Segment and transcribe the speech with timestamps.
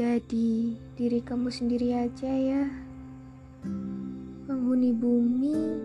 [0.00, 2.64] Jadi, diri kamu sendiri aja ya.
[4.48, 5.76] Penghuni bumi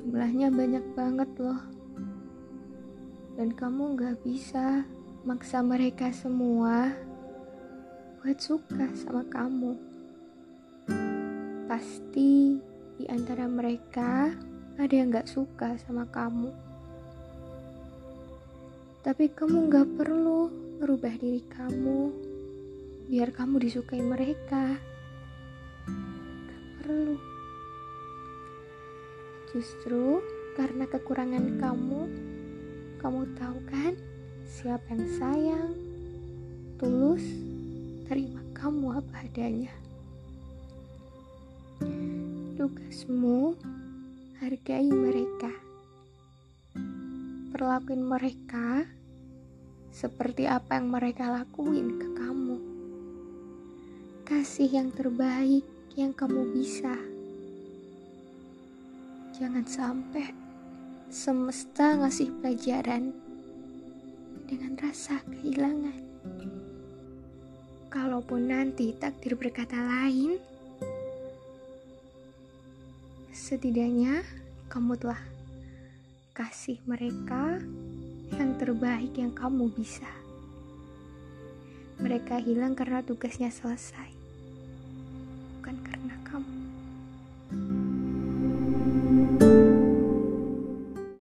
[0.00, 1.60] jumlahnya banyak banget loh.
[3.36, 4.88] Dan kamu gak bisa
[5.28, 6.88] maksa mereka semua
[8.24, 9.76] buat suka sama kamu.
[11.68, 12.56] Pasti
[12.96, 14.32] di antara mereka
[14.80, 16.48] ada yang gak suka sama kamu.
[19.04, 20.48] Tapi kamu gak perlu
[20.80, 22.32] merubah diri kamu
[23.04, 24.80] biar kamu disukai mereka.
[26.48, 27.16] Gak perlu.
[29.52, 30.24] Justru
[30.56, 32.02] karena kekurangan kamu,
[33.04, 33.92] kamu tahu kan
[34.48, 35.70] siapa yang sayang,
[36.80, 37.24] tulus,
[38.08, 39.72] terima kamu apa adanya.
[42.56, 43.52] Tugasmu
[44.40, 45.52] hargai mereka.
[47.52, 48.88] Perlakuin mereka
[49.94, 52.13] seperti apa yang mereka lakuin ke.
[54.24, 55.68] Kasih yang terbaik
[56.00, 56.96] yang kamu bisa.
[59.36, 60.32] Jangan sampai
[61.12, 63.12] semesta ngasih pelajaran
[64.48, 66.00] dengan rasa kehilangan.
[67.92, 70.40] Kalaupun nanti takdir berkata lain,
[73.28, 74.24] setidaknya
[74.72, 75.20] kamu telah
[76.32, 77.60] kasih mereka
[78.32, 80.08] yang terbaik yang kamu bisa.
[82.00, 84.13] Mereka hilang karena tugasnya selesai,